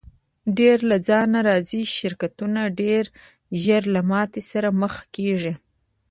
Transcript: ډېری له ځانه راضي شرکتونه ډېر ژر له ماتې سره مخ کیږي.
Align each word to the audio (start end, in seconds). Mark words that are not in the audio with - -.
ډېری 0.57 0.85
له 0.89 0.97
ځانه 1.07 1.39
راضي 1.49 1.81
شرکتونه 1.97 2.59
ډېر 2.81 3.03
ژر 3.63 3.83
له 3.95 4.01
ماتې 4.09 4.41
سره 4.51 4.69
مخ 4.81 4.93
کیږي. 5.15 5.53